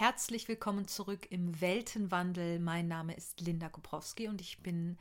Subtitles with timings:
[0.00, 2.58] Herzlich willkommen zurück im Weltenwandel.
[2.58, 4.96] Mein Name ist Linda Koprowski und ich bin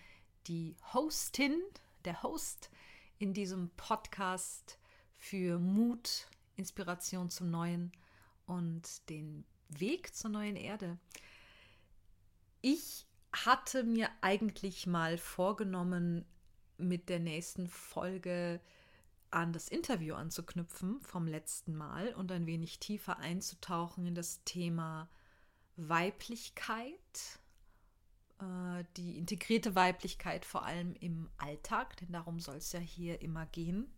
[0.48, 1.58] die Hostin,
[2.04, 2.70] der Host
[3.18, 4.78] in diesem Podcast
[5.16, 6.28] für Mut,
[6.58, 7.94] Inspiration zum Neuen
[8.46, 10.98] und den Weg zur neuen Erde.
[12.60, 16.26] Ich hatte mir eigentlich mal vorgenommen,
[16.78, 18.60] mit der nächsten Folge
[19.32, 25.10] an das Interview anzuknüpfen vom letzten Mal und ein wenig tiefer einzutauchen in das Thema
[25.76, 27.40] Weiblichkeit,
[28.40, 33.46] äh, die integrierte Weiblichkeit vor allem im Alltag, denn darum soll es ja hier immer
[33.46, 33.92] gehen.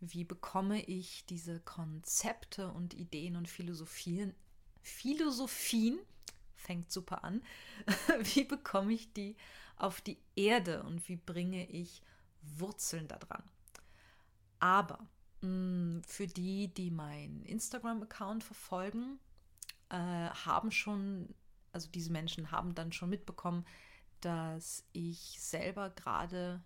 [0.00, 4.34] Wie bekomme ich diese Konzepte und Ideen und Philosophien,
[4.82, 5.98] Philosophien,
[6.54, 7.42] fängt super an,
[8.34, 9.36] wie bekomme ich die
[9.76, 12.02] auf die Erde und wie bringe ich
[12.42, 13.42] Wurzeln daran?
[14.64, 15.06] Aber
[15.42, 19.18] mh, mm, für die, die meinen Instagram-Account verfolgen,
[19.90, 21.34] äh, haben schon,
[21.72, 23.66] also diese Menschen haben dann schon mitbekommen,
[24.22, 26.64] dass ich selber gerade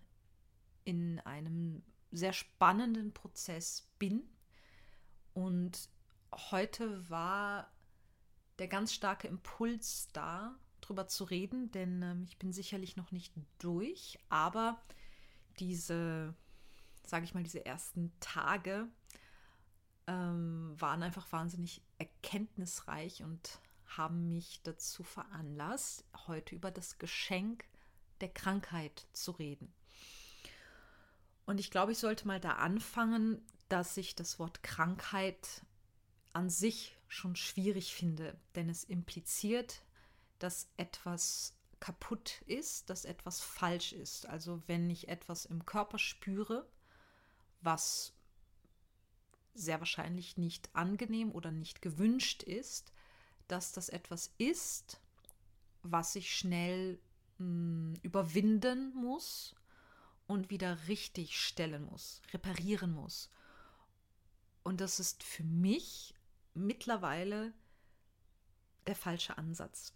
[0.85, 4.23] in einem sehr spannenden Prozess bin.
[5.33, 5.89] Und
[6.31, 7.69] heute war
[8.59, 13.33] der ganz starke Impuls da, darüber zu reden, denn ähm, ich bin sicherlich noch nicht
[13.57, 14.81] durch, aber
[15.59, 16.33] diese
[17.09, 18.87] sage ich mal, diese ersten Tage
[20.07, 27.65] ähm, waren einfach wahnsinnig erkenntnisreich und haben mich dazu veranlasst, heute über das Geschenk
[28.21, 29.73] der Krankheit zu reden.
[31.45, 35.63] Und ich glaube, ich sollte mal da anfangen, dass ich das Wort Krankheit
[36.33, 39.83] an sich schon schwierig finde, denn es impliziert,
[40.37, 44.27] dass etwas kaputt ist, dass etwas falsch ist.
[44.27, 46.67] Also wenn ich etwas im Körper spüre,
[47.61, 48.13] was
[49.53, 52.93] sehr wahrscheinlich nicht angenehm oder nicht gewünscht ist,
[53.47, 55.01] dass das etwas ist,
[55.83, 56.99] was ich schnell
[57.37, 59.55] mh, hm, überwinden muss
[60.27, 63.29] und wieder richtig stellen muss, reparieren muss.
[64.63, 66.13] Und das ist für mich
[66.53, 67.53] mittlerweile
[68.87, 69.93] der falsche Ansatz.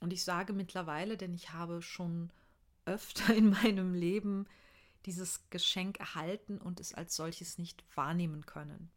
[0.00, 2.30] Und ich sage mittlerweile, denn ich habe schon
[2.84, 4.46] öfter in meinem Leben
[5.06, 8.90] dieses Geschenk erhalten und es als solches nicht wahrnehmen können.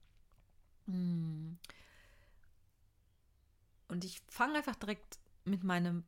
[0.85, 1.57] Hm.
[3.87, 6.03] Und ich fange einfach direkt mit meinem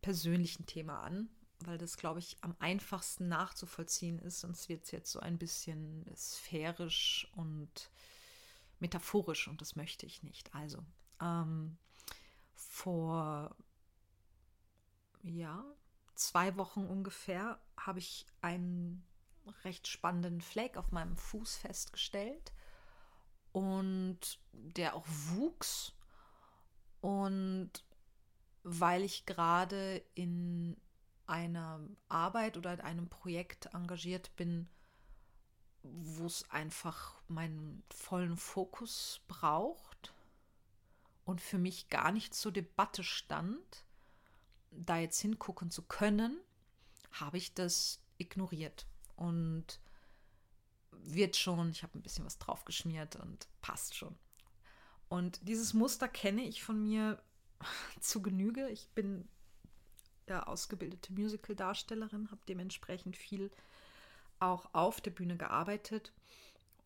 [0.00, 1.28] persönlichen Thema an,
[1.60, 4.40] weil das, glaube ich, am einfachsten nachzuvollziehen ist.
[4.40, 7.90] Sonst wird es jetzt so ein bisschen sphärisch und
[8.78, 10.54] metaphorisch und das möchte ich nicht.
[10.54, 10.84] Also,
[11.20, 11.76] ähm,
[12.54, 13.56] vor
[15.22, 15.64] ja,
[16.14, 19.04] zwei Wochen ungefähr habe ich einen
[19.64, 22.52] recht spannenden Fleck auf meinem Fuß festgestellt
[23.52, 25.92] und der auch wuchs.
[27.00, 27.70] Und
[28.62, 30.76] weil ich gerade in
[31.26, 34.68] einer Arbeit oder in einem Projekt engagiert bin,
[35.82, 40.12] wo es einfach meinen vollen Fokus braucht
[41.24, 43.86] und für mich gar nicht zur Debatte stand,
[44.70, 46.40] da jetzt hingucken zu können,
[47.12, 48.86] habe ich das ignoriert
[49.16, 49.80] und
[50.90, 54.16] wird schon, ich habe ein bisschen was drauf geschmiert und passt schon.
[55.08, 57.22] Und dieses Muster kenne ich von mir
[58.00, 58.68] zu Genüge.
[58.70, 59.28] Ich bin
[60.28, 63.50] ja ausgebildete Musical-Darstellerin, habe dementsprechend viel
[64.38, 66.12] auch auf der Bühne gearbeitet.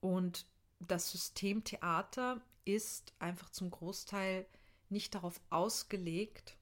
[0.01, 0.47] Und
[0.79, 4.47] das System Theater ist einfach zum Großteil
[4.89, 6.57] nicht darauf ausgelegt,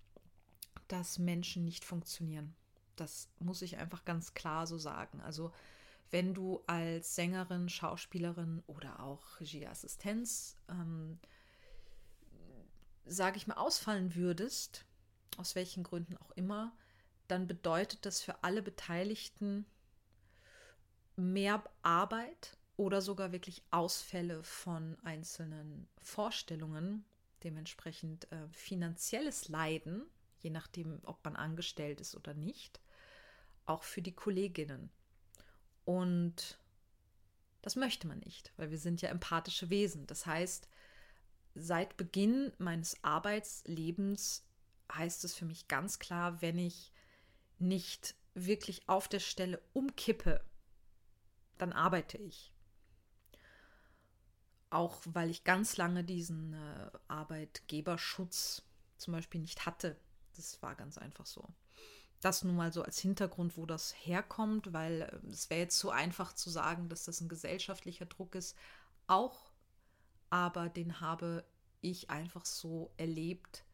[0.87, 2.55] dass Menschen nicht funktionieren.
[3.01, 5.21] Das muss ich einfach ganz klar so sagen.
[5.21, 5.53] Also
[6.11, 11.19] wenn du als Sängerin, Schauspielerin oder auch Regieassistenz, ähm,
[13.05, 14.85] sage ich mal, ausfallen würdest,
[15.37, 16.73] aus welchen Gründen auch immer,
[17.27, 19.67] dann bedeutet das für alle Beteiligten
[21.17, 27.05] mehr Arbeit oder sogar wirklich Ausfälle von einzelnen Vorstellungen,
[27.45, 30.07] dementsprechend äh, finanzielles Leiden,
[30.41, 32.81] je nachdem, ob man angestellt ist oder nicht
[33.69, 34.91] auch für die Kolleginnen.
[35.85, 36.59] Und
[37.63, 40.07] das möchte man nicht, weil wir sind ja empathische Wesen.
[40.07, 40.69] Das heißt,
[41.55, 44.45] seit Beginn meines Arbeitslebens
[44.93, 46.93] heißt es für mich ganz klar, wenn ich
[47.59, 50.45] nicht wirklich auf der Stelle umkippe,
[51.59, 52.53] dann arbeite ich.
[54.71, 58.63] Auch weil ich ganz lange diesen äh, Arbeitgeberschutz
[58.97, 59.97] zum Beispiel nicht hatte.
[60.37, 61.49] Das war ganz einfach so
[62.21, 65.91] das nun mal so als Hintergrund, wo das herkommt, weil äh, es wäre jetzt zu
[65.91, 68.57] einfach zu sagen, dass das ein gesellschaftlicher Druck ist.
[69.07, 69.51] Auch,
[70.31, 71.45] aber den habe
[71.81, 73.65] ich einfach so erlebt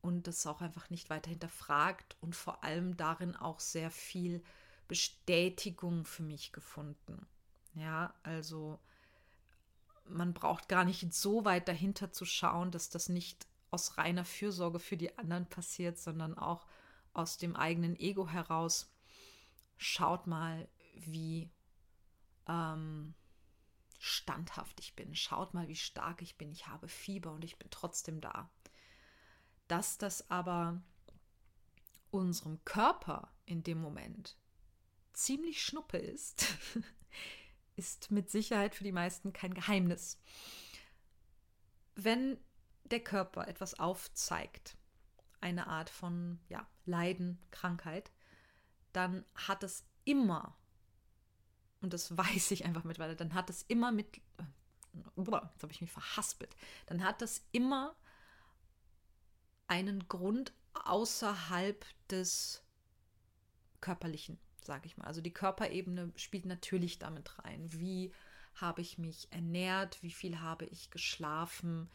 [0.00, 4.42] und das auch einfach nicht weiter hinterfragt und vor allem darin auch sehr viel
[4.86, 7.26] Bestätigung für mich gefunden.
[7.74, 8.78] Ja, also
[10.04, 14.78] man braucht gar nicht so weit dahinter zu schauen, dass das nicht aus reiner Fürsorge
[14.78, 16.66] für die anderen passiert, sondern auch
[17.18, 18.90] aus dem eigenen Ego heraus.
[19.76, 21.50] Schaut mal, wie
[22.46, 23.14] ähm,
[23.98, 25.14] standhaft ich bin.
[25.14, 26.52] Schaut mal, wie stark ich bin.
[26.52, 28.50] Ich habe Fieber und ich bin trotzdem da.
[29.66, 30.80] Dass das aber
[32.10, 34.36] unserem Körper in dem Moment
[35.12, 36.46] ziemlich schnuppe ist,
[37.76, 40.20] ist mit Sicherheit für die meisten kein Geheimnis.
[41.96, 42.38] Wenn
[42.84, 44.77] der Körper etwas aufzeigt,
[45.40, 48.10] eine Art von ja, Leiden, Krankheit,
[48.92, 50.56] dann hat es immer,
[51.80, 54.20] und das weiß ich einfach mittlerweile, dann hat es immer mit,
[55.16, 56.56] boah, jetzt habe ich mich verhaspelt,
[56.86, 57.94] dann hat es immer
[59.66, 62.62] einen Grund außerhalb des
[63.80, 64.38] Körperlichen
[64.68, 65.06] sage ich mal.
[65.06, 67.72] Also die Körperebene spielt natürlich damit rein.
[67.72, 68.12] Wie
[68.54, 70.00] habe ich mich ernährt?
[70.02, 71.90] Wie viel habe ich geschlafen?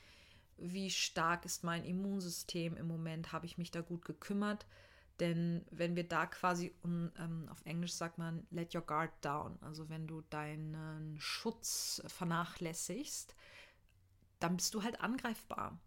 [0.65, 3.33] Wie stark ist mein Immunsystem im Moment?
[3.33, 4.65] Habe ich mich da gut gekümmert?
[5.19, 9.89] Denn wenn wir da quasi, ähm, auf Englisch sagt man, let your guard down, also
[9.89, 13.35] wenn du deinen Schutz vernachlässigst,
[14.39, 15.79] dann bist du halt angreifbar.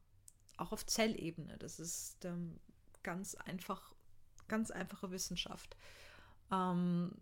[0.58, 1.56] Auch auf Zellebene.
[1.58, 2.61] Das ist ähm,
[3.02, 3.94] ganz einfach,
[4.49, 5.76] ganz einfache Wissenschaft.
[6.52, 7.12] Ähm,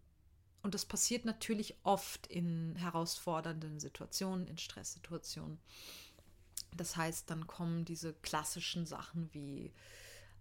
[0.62, 5.59] und das passiert natürlich oft in herausfordernden Situationen, in Stresssituationen.
[6.76, 9.73] Das heißt, dann kommen diese klassischen Sachen wie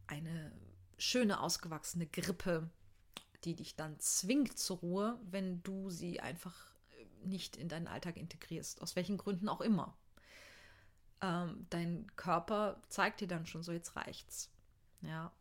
[0.07, 0.51] eine
[0.97, 2.69] schöne ausgewachsene Grippe,
[3.43, 6.73] die dich dann zwingt zur Ruhe, wenn du sie einfach
[7.23, 9.95] nicht in deinen Alltag integrierst, aus welchen Gründen auch immer.
[11.21, 14.49] Ähm, dein Körper zeigt dir dann schon so, jetzt reicht's.
[15.01, 15.31] Ja.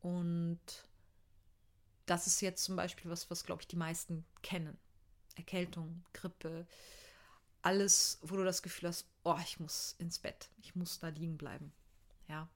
[0.00, 0.60] Und
[2.06, 4.78] das ist jetzt zum Beispiel was, was, glaube ich, die meisten kennen.
[5.36, 6.66] Erkältung, Grippe,
[7.62, 11.36] alles, wo du das Gefühl hast, oh, ich muss ins Bett, ich muss da liegen
[11.36, 11.72] bleiben.
[12.28, 12.48] Ja.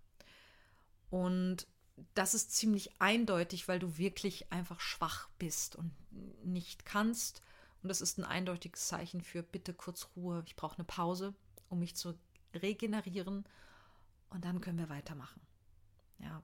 [1.11, 1.67] Und
[2.15, 5.93] das ist ziemlich eindeutig, weil du wirklich einfach schwach bist und
[6.45, 7.43] nicht kannst.
[7.83, 10.43] Und das ist ein eindeutiges Zeichen für bitte kurz Ruhe.
[10.47, 11.35] Ich brauche eine Pause,
[11.69, 12.19] um mich zu
[12.55, 13.45] regenerieren.
[14.31, 15.41] Und dann können wir weitermachen.
[16.19, 16.43] Ja.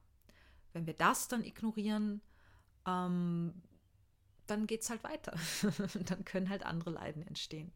[0.72, 2.20] Wenn wir das dann ignorieren,
[2.86, 3.62] ähm,
[4.46, 5.34] dann geht es halt weiter.
[6.04, 7.72] dann können halt andere Leiden entstehen.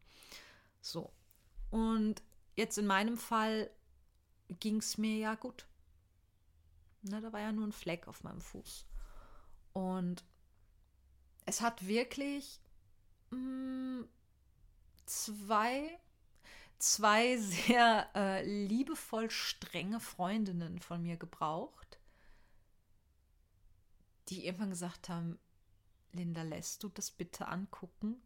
[0.81, 1.11] So.
[1.71, 2.21] Und
[2.55, 3.69] jetzt in meinem Fall
[4.59, 5.67] ging es mir ja gut.
[7.03, 8.85] Ne, da war ja nur ein Fleck auf meinem Fuß.
[9.73, 10.23] Und
[11.45, 12.61] es hat wirklich
[13.31, 14.09] mh, mm,
[15.05, 15.99] zwei,
[16.79, 21.99] zwei sehr äh, liebevoll strenge Freundinnen von mir gebraucht,
[24.29, 25.39] die irgendwann gesagt haben,
[26.11, 28.21] Linda, lässt du das bitte angucken?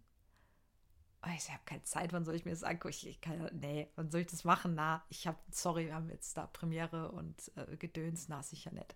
[1.28, 2.96] Oh, ich habe keine Zeit, wann soll ich mir das angucken?
[3.02, 4.76] Ich kann, nee, wann soll ich das machen?
[4.76, 8.96] Na, ich habe, sorry, wir haben jetzt da Premiere und äh, Gedöns, na, sicher nicht.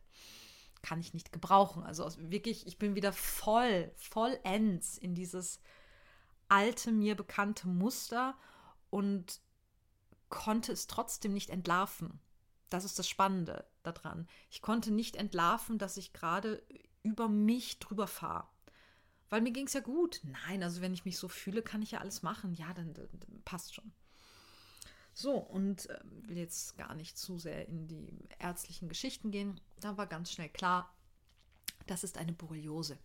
[0.82, 1.84] Kann ich nicht gebrauchen.
[1.84, 5.62] Also wirklich, ich bin wieder voll, vollends in dieses
[6.48, 8.38] alte, mir bekannte Muster
[8.90, 9.42] und
[10.30, 12.20] konnte es trotzdem nicht entlarven.
[12.70, 14.28] Das ist das Spannende daran.
[14.50, 16.64] Ich konnte nicht entlarven, dass ich gerade
[17.04, 18.48] über mich drüber fahre.
[19.32, 20.20] Weil mir ging es ja gut.
[20.24, 22.54] Nein, also wenn ich mich so fühle, kann ich ja alles machen.
[22.54, 23.10] Ja, dann, dann,
[23.46, 23.94] passt schon.
[25.14, 29.62] So, und äh, will jetzt gar nicht zu sehr in die ärztlichen Geschichten gehen.
[29.80, 30.94] Da war ganz schnell klar,
[31.88, 32.98] das ist eine Borreliose.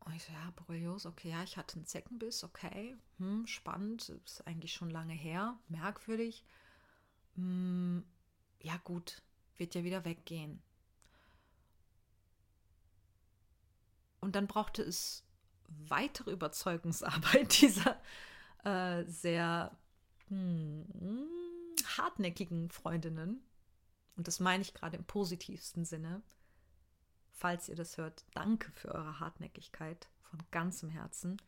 [0.00, 4.46] Und ich so, ja, Borreliose, okay, ja, ich hatte einen Zeckenbiss, okay, hm, spannend, ist
[4.46, 6.44] eigentlich schon lange her, merkwürdig.
[7.36, 8.04] Hm,
[8.60, 9.22] ja, gut,
[9.56, 10.60] wird ja wieder weggehen.
[14.22, 15.24] Und dann brauchte es
[15.68, 18.00] weitere Überzeugungsarbeit dieser
[18.64, 19.76] äh, sehr
[20.28, 20.86] hm,
[21.98, 23.42] hartnäckigen Freundinnen.
[24.16, 26.22] Und das meine ich gerade im positivsten Sinne.
[27.32, 31.42] Falls ihr das hört, danke für eure Hartnäckigkeit von ganzem Herzen.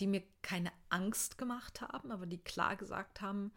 [0.00, 3.52] Die mir keine Angst gemacht haben, aber die klar gesagt haben,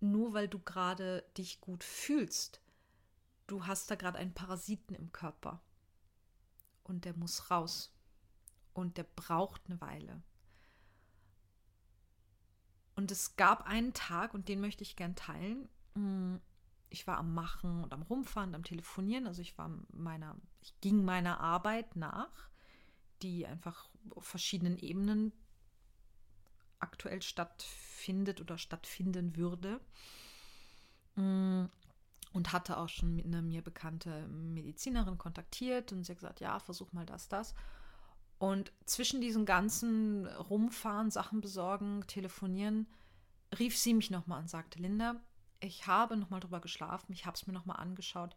[0.00, 2.62] nur weil du gerade dich gut fühlst,
[3.48, 5.60] du hast da gerade einen Parasiten im Körper
[6.90, 7.96] und der muss raus.
[8.74, 10.22] Und der braucht eine Weile.
[12.94, 15.68] Und es gab einen Tag, und den möchte ich gern teilen.
[15.94, 16.36] Mm,
[16.90, 19.26] ich war am Machen und am Rumfahren, am Telefonieren.
[19.26, 22.50] Also ich war meiner, ich ging meiner Arbeit nach,
[23.22, 25.32] die einfach auf verschiedenen Ebenen
[26.78, 29.80] aktuell stattfindet oder stattfinden würde.
[31.16, 31.70] Und
[32.32, 36.92] und hatte auch schon eine mir bekannte Medizinerin kontaktiert und sie hat gesagt, ja, versuch
[36.92, 37.54] mal das, das.
[38.38, 42.86] Und zwischen diesen ganzen Rumfahren, Sachen besorgen, telefonieren,
[43.58, 45.20] rief sie mich nochmal und sagte, Linda,
[45.58, 48.36] ich habe nochmal drüber geschlafen, ich habe es mir nochmal angeschaut.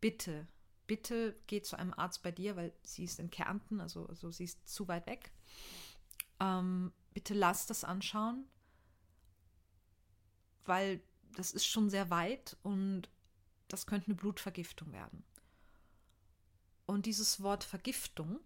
[0.00, 0.46] Bitte,
[0.86, 4.44] bitte geh zu einem Arzt bei dir, weil sie ist in Kärnten, also, also sie
[4.44, 5.32] ist zu weit weg.
[6.40, 8.46] Ähm, bitte lass das anschauen,
[10.64, 11.02] weil
[11.34, 13.08] das ist schon sehr weit und
[13.68, 15.24] das könnte eine Blutvergiftung werden.
[16.86, 18.40] Und dieses Wort Vergiftung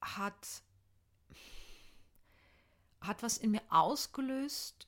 [0.00, 0.62] hat,
[3.00, 4.86] hat was in mir ausgelöst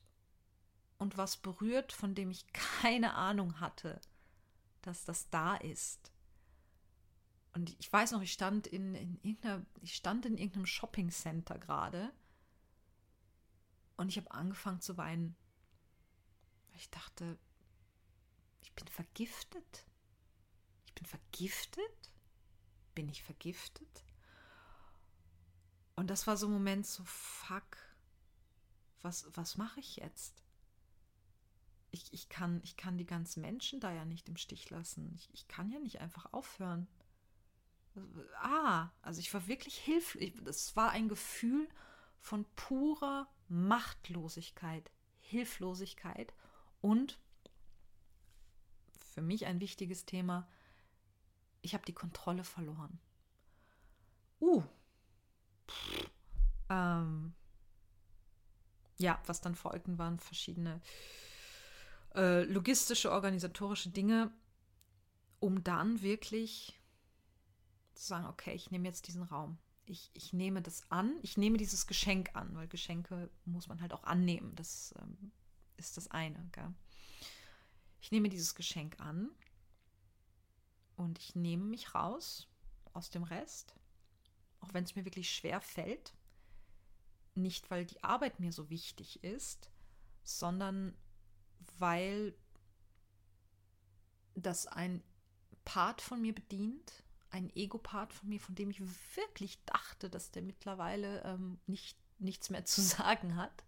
[0.97, 3.99] und was berührt, von dem ich keine Ahnung hatte,
[4.81, 6.11] dass das da ist.
[7.53, 11.57] Und ich weiß noch, ich stand in, in irgendeiner, ich stand in irgendeinem Shopping Center
[11.57, 12.13] gerade
[13.97, 15.35] und ich habe angefangen zu weinen.
[16.79, 17.37] Ich dachte,
[18.61, 19.85] ich bin vergiftet.
[20.85, 22.13] Ich bin vergiftet?
[22.95, 24.05] Bin ich vergiftet?
[25.97, 27.77] Und das war so ein Moment so, fuck,
[29.01, 30.41] was, was mache ich jetzt?
[31.91, 35.11] Ich, ich, kann, ich kann die ganzen Menschen da ja nicht im Stich lassen.
[35.15, 36.87] Ich, ich kann ja nicht einfach aufhören.
[38.35, 40.31] Ah, also ich war wirklich hilflos.
[40.45, 41.67] Das war ein Gefühl
[42.21, 46.33] von purer Machtlosigkeit, Hilflosigkeit
[46.81, 47.19] und
[48.89, 50.47] für mich ein wichtiges Thema,
[51.61, 52.99] ich habe die Kontrolle verloren.
[54.39, 54.63] Uh.
[56.69, 57.33] Ähm,
[58.97, 60.81] ja, was dann folgten, waren verschiedene
[62.15, 64.31] äh, logistische, organisatorische Dinge,
[65.39, 66.79] um dann wirklich
[67.95, 69.57] zu sagen, okay, ich nehme jetzt diesen Raum.
[69.85, 73.93] Ich, ich nehme das an, ich nehme dieses Geschenk an, weil Geschenke muss man halt
[73.93, 74.55] auch annehmen.
[74.55, 75.31] Das ähm,
[75.79, 76.49] ist das eine.
[76.51, 76.73] Gell?
[78.01, 79.29] Ich nehme dieses Geschenk an
[80.95, 82.47] und ich nehme mich raus
[82.93, 83.75] aus dem Rest,
[84.61, 86.13] auch wenn es mir wirklich schwer fällt.
[87.35, 89.69] Nicht, weil die Arbeit mir so wichtig ist,
[90.23, 90.97] sondern
[91.77, 92.35] weil
[94.35, 95.03] das ein
[95.65, 98.81] Part von mir bedient, ein Ego-Part von mir, von dem ich
[99.15, 103.63] wirklich dachte, dass der mittlerweile ähm, nicht, nichts mehr zu sagen hat.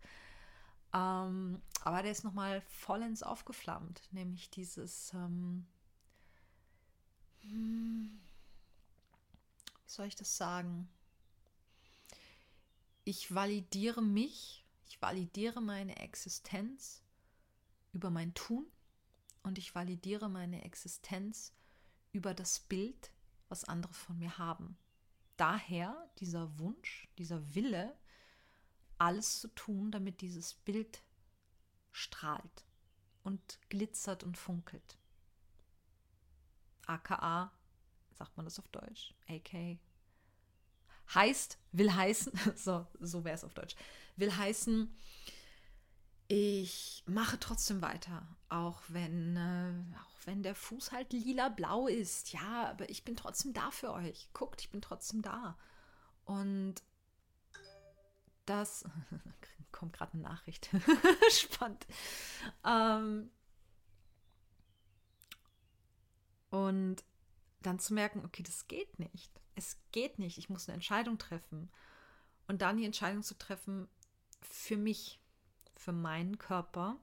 [0.94, 5.66] Ähm, aber der ist nochmal vollends aufgeflammt, nämlich dieses, ähm,
[7.42, 8.20] hm,
[9.86, 10.90] wie soll ich das sagen?
[13.04, 17.02] Ich validiere mich, ich validiere meine Existenz
[17.94, 18.66] über mein Tun
[19.44, 21.54] und ich validiere meine Existenz
[22.12, 23.12] über das Bild,
[23.50, 24.78] was andere von mir haben.
[25.38, 27.98] Daher dieser Wunsch, dieser Wille,
[29.02, 31.04] alles zu tun, damit dieses Bild
[31.92, 32.66] strahlt
[33.24, 34.98] und glitzert und funkelt.
[36.86, 37.52] AKA,
[38.14, 39.80] sagt man das auf Deutsch, AK,
[41.16, 43.76] heißt, will heißen, so, so wäre es auf Deutsch,
[44.18, 44.96] will heißen,
[46.28, 52.32] ich mache trotzdem weiter, auch wenn, äh, auch wenn der Fuß halt lila-blau ist.
[52.32, 54.30] Ja, aber ich bin trotzdem da für euch.
[54.32, 55.58] Guckt, ich bin trotzdem da.
[56.24, 56.76] Und
[58.52, 58.84] das
[59.72, 60.70] kommt gerade eine Nachricht.
[61.32, 61.88] Spannend.
[62.66, 63.32] Ähm,
[66.50, 67.04] und
[67.62, 69.32] dann zu merken, okay, das geht nicht.
[69.56, 70.38] Es geht nicht.
[70.38, 71.72] Ich muss eine Entscheidung treffen.
[72.48, 73.88] Und dann die Entscheidung zu treffen
[74.42, 75.20] für mich
[75.76, 76.98] für meinen Körper,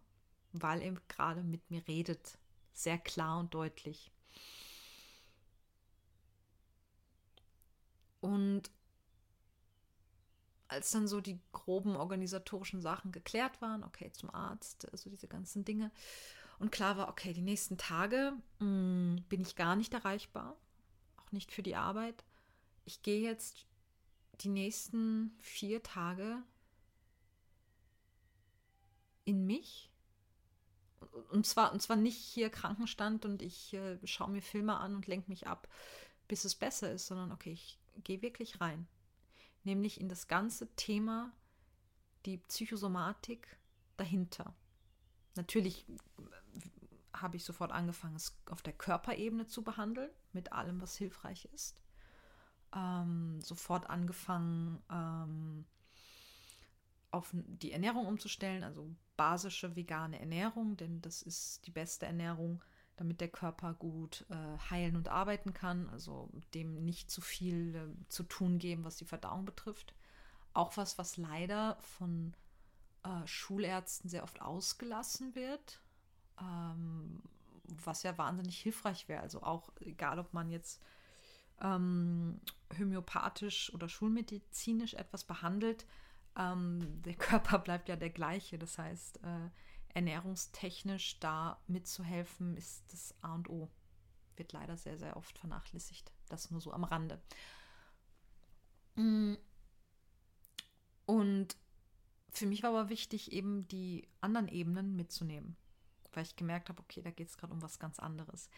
[0.52, 2.38] weil er gerade mit mir redet.
[2.74, 4.12] Sehr klar und deutlich.
[8.20, 8.70] Und
[10.68, 15.64] als dann so die groben organisatorischen Sachen geklärt waren, okay, zum Arzt, also diese ganzen
[15.64, 15.90] Dinge,
[16.58, 20.56] und klar war, okay, die nächsten Tage mh, mm, bin ich gar nicht erreichbar,
[21.16, 22.24] auch nicht für die Arbeit.
[22.84, 23.66] Ich gehe jetzt
[24.40, 26.42] die nächsten vier Tage
[29.24, 29.90] in mich.
[31.30, 35.06] Und zwar, und zwar nicht hier Krankenstand und ich äh, schaue mir Filme an und
[35.06, 35.68] lenke mich ab,
[36.26, 38.88] bis es besser ist, sondern okay, ich gehe wirklich rein.
[39.68, 41.30] Nämlich in das ganze Thema,
[42.24, 43.58] die Psychosomatik
[43.98, 44.54] dahinter.
[45.36, 45.92] Natürlich äh,
[47.12, 51.82] habe ich sofort angefangen, es auf der Körperebene zu behandeln, mit allem, was hilfreich ist.
[52.74, 55.66] Ähm, sofort angefangen, ähm,
[57.10, 62.64] auf die Ernährung umzustellen, also basische vegane Ernährung, denn das ist die beste Ernährung,
[62.98, 68.08] damit der Körper gut äh, heilen und arbeiten kann, also dem nicht zu viel äh,
[68.08, 69.94] zu tun geben, was die Verdauung betrifft.
[70.52, 72.34] Auch was, was leider von
[73.04, 75.80] äh, Schulärzten sehr oft ausgelassen wird,
[76.40, 77.22] ähm,
[77.84, 79.22] was ja wahnsinnig hilfreich wäre.
[79.22, 80.82] Also auch egal, ob man jetzt
[81.60, 82.40] ähm,
[82.76, 85.86] homöopathisch oder schulmedizinisch etwas behandelt,
[86.36, 88.58] ähm, der Körper bleibt ja der gleiche.
[88.58, 89.50] Das heißt, äh,
[89.94, 93.70] ernährungstechnisch da mitzuhelfen, ist das A und O.
[94.36, 96.12] Wird leider sehr, sehr oft vernachlässigt.
[96.28, 97.20] Das nur so am Rande.
[98.94, 99.34] Mm.
[101.06, 101.56] Und
[102.30, 105.56] für mich war aber wichtig, eben die anderen Ebenen mitzunehmen,
[106.12, 108.50] weil ich gemerkt habe, okay, da geht es gerade um was ganz anderes.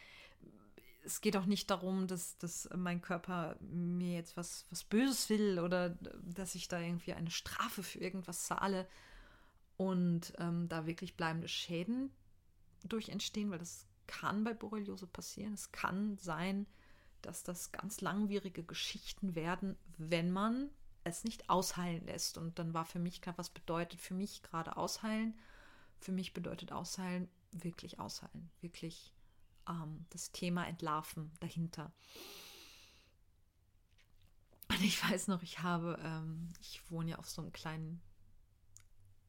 [1.04, 5.58] Es geht auch nicht darum, dass, dass mein Körper mir jetzt was, was Böses will
[5.60, 5.90] oder
[6.24, 8.86] dass ich da irgendwie eine Strafe für irgendwas zahle
[9.80, 12.10] und ähm, da wirklich bleibende Schäden
[12.84, 15.54] durch entstehen, weil das kann bei Borreliose passieren.
[15.54, 16.66] Es kann sein,
[17.22, 20.68] dass das ganz langwierige Geschichten werden, wenn man
[21.04, 22.36] es nicht ausheilen lässt.
[22.36, 25.32] Und dann war für mich klar, was bedeutet für mich gerade ausheilen?
[25.98, 29.14] Für mich bedeutet ausheilen wirklich ausheilen, wirklich
[29.66, 31.90] ähm, das Thema entlarven dahinter.
[34.68, 38.02] Und ich weiß noch, ich habe, ähm, ich wohne ja auf so einem kleinen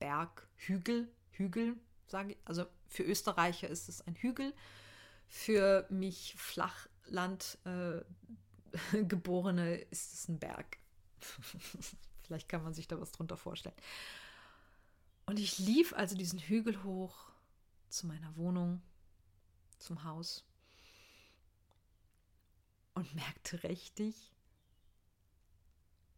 [0.01, 1.77] Berg, Hügel, Hügel,
[2.07, 2.37] sage ich.
[2.43, 4.53] Also für Österreicher ist es ein Hügel.
[5.27, 8.01] Für mich Flachland äh,
[9.91, 10.79] ist es ein Berg.
[12.23, 13.75] Vielleicht kann man sich da was drunter vorstellen.
[15.27, 17.31] Und ich lief also diesen Hügel hoch
[17.89, 18.81] zu meiner Wohnung,
[19.77, 20.43] zum Haus
[22.95, 24.33] und merkte richtig,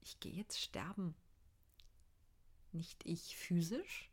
[0.02, 1.16] ich gehe jetzt sterben.
[2.74, 4.10] Nicht ich physisch,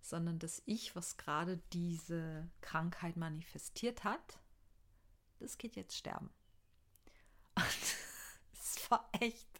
[0.00, 4.40] sondern das Ich, was gerade diese Krankheit manifestiert hat,
[5.38, 6.30] das geht jetzt sterben.
[7.54, 7.96] Und
[8.52, 9.50] es war echt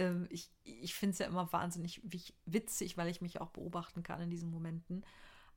[0.00, 2.00] ähm, ich, ich finde es ja immer wahnsinnig
[2.46, 5.04] witzig, weil ich mich auch beobachten kann in diesen Momenten.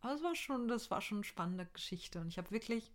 [0.01, 2.19] Aber es war schon, das war schon eine spannende Geschichte.
[2.19, 2.91] Und ich habe wirklich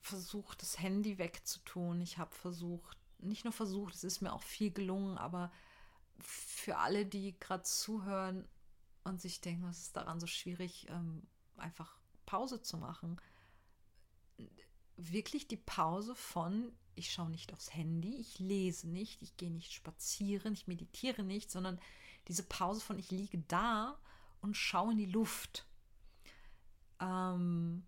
[0.00, 2.00] versucht, das Handy wegzutun.
[2.02, 5.50] Ich habe versucht, nicht nur versucht, es ist mir auch viel gelungen, aber
[6.18, 8.46] für alle, die gerade zuhören
[9.04, 11.22] und sich denken, was ist daran so schwierig, ähm,
[11.56, 13.20] einfach Pause zu machen.
[14.96, 19.72] Wirklich die Pause von, ich schaue nicht aufs Handy, ich lese nicht, ich gehe nicht
[19.72, 21.80] spazieren, ich meditiere nicht, sondern
[22.26, 23.98] diese Pause von ich liege da
[24.40, 25.66] und schaue in die Luft.
[27.00, 27.86] Ähm,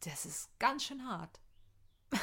[0.00, 1.40] das ist ganz schön hart.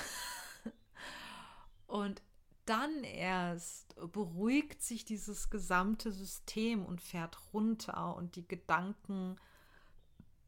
[1.88, 2.22] und
[2.70, 9.36] dann erst beruhigt sich dieses gesamte System und fährt runter und die Gedanken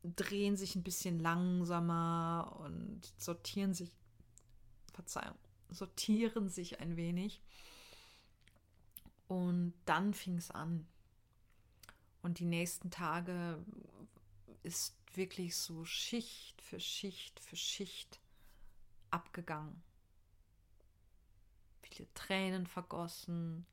[0.04, 3.92] drehen sich ein bisschen langsamer und sortieren sich
[4.94, 5.38] Verzeihung,
[5.70, 7.42] sortieren sich ein wenig.
[9.28, 10.86] Und dann fing es an.
[12.22, 13.64] Und die nächsten Tage
[14.64, 18.20] ist wirklich so Schicht für Schicht für Schicht
[19.10, 19.82] abgegangen.
[21.92, 23.66] Viele Tränen vergossen,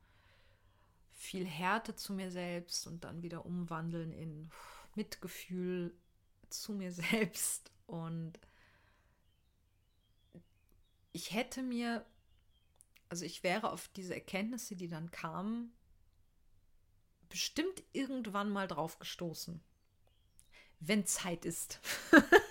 [1.11, 4.49] viel Härte zu mir selbst und dann wieder umwandeln in
[4.95, 5.93] Mitgefühl
[6.49, 8.39] zu mir selbst und
[11.11, 12.05] ich hätte mir,
[13.09, 15.73] also ich wäre auf diese Erkenntnisse, die dann kamen,
[17.29, 19.61] bestimmt irgendwann mal drauf gestoßen.
[20.79, 21.79] Wenn Zeit ist.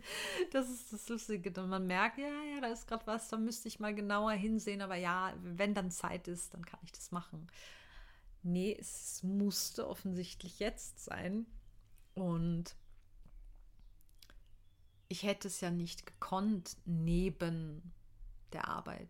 [0.52, 1.60] das ist das Lustige.
[1.60, 4.82] Und man merkt, ja, ja, da ist gerade was, da müsste ich mal genauer hinsehen.
[4.82, 7.46] Aber ja, wenn dann Zeit ist, dann kann ich das machen.
[8.42, 11.46] Nee, es musste offensichtlich jetzt sein.
[12.14, 12.76] Und
[15.08, 17.92] ich hätte es ja nicht gekonnt neben
[18.52, 19.08] der Arbeit.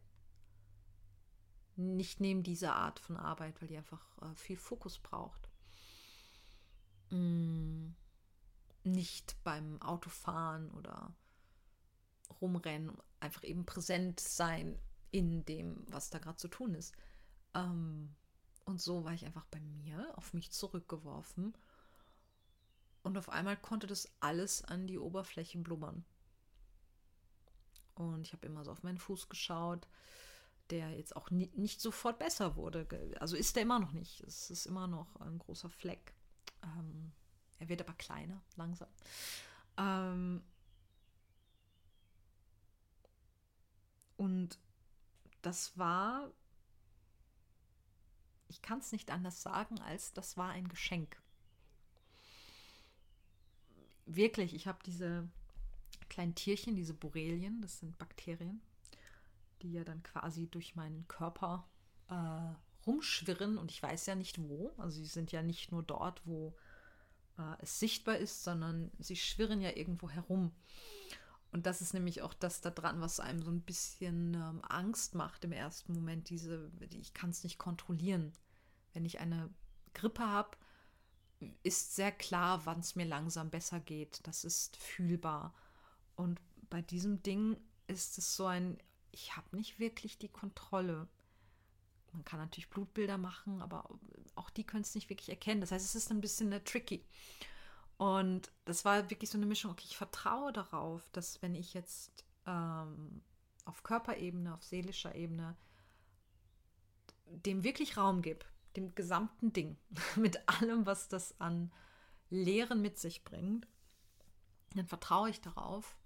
[1.77, 5.49] Nicht neben dieser Art von Arbeit, weil die einfach äh, viel Fokus braucht.
[7.11, 7.91] Mm,
[8.87, 11.15] nicht beim Autofahren oder
[12.41, 14.79] rumrennen, einfach eben präsent sein
[15.11, 16.95] in dem, was da gerade zu tun ist.
[17.55, 18.15] Ähm,
[18.65, 21.57] und so war ich einfach bei mir, auf mich zurückgeworfen
[23.03, 26.05] und auf einmal konnte das alles an die Oberfläche blubbern.
[27.95, 29.87] Und ich habe immer so auf meinen Fuß geschaut,
[30.71, 32.87] der jetzt auch nie, nicht sofort besser wurde.
[33.21, 34.21] Also ist der immer noch nicht.
[34.23, 36.15] Es ist immer noch ein großer Fleck.
[36.65, 37.13] Ähm,
[37.59, 38.89] er wird aber kleiner, langsam.
[39.79, 40.43] Ähm,
[44.17, 44.59] und
[45.43, 46.31] das war,
[48.49, 51.17] ich kann es nicht anders sagen, als das war ein Geschenk
[54.07, 55.29] wirklich, ich habe diese
[56.09, 58.63] kleinen Tierchen, diese Borrelien, das sind Bakterien,
[59.63, 61.69] die ja dann quasi durch meinen Körper
[62.09, 64.73] äh, rumschwirren und ich weiß ja nicht wo.
[64.79, 66.57] Also sie sind ja nicht nur dort, wo
[67.39, 70.53] äh, es sichtbar ist, sondern sie schwirren ja irgendwo herum.
[71.53, 75.45] Und das ist nämlich auch das daran, was einem so ein bisschen ähm, Angst macht
[75.45, 76.29] im ersten Moment.
[76.29, 78.33] Diese, ich kann es nicht kontrollieren.
[78.93, 79.49] Wenn ich eine
[79.95, 80.57] Grippe habe,
[81.63, 84.27] ist sehr klar, wann es mir langsam besser geht.
[84.27, 85.55] Das ist fühlbar.
[86.15, 88.79] Und bei diesem Ding ist es so ein,
[89.13, 91.09] ich habe nicht wirklich die Kontrolle.
[92.17, 93.89] Man kann natürlich Blutbilder machen, aber
[94.37, 95.61] auch die können es nicht wirklich erkennen.
[95.61, 97.05] Das heißt, es ist ein bisschen äh, tricky.
[97.99, 102.25] Und das war wirklich so eine Mischung, okay, ich vertraue darauf, dass wenn ich jetzt
[102.47, 103.23] ähm,
[103.67, 105.57] auf Körperebene, auf seelischer Ebene
[107.27, 109.77] dem wirklich Raum gebe, dem gesamten Ding,
[110.17, 111.71] mit allem, was das an
[112.31, 113.67] Lehren mit sich bringt,
[114.75, 115.97] dann vertraue ich darauf,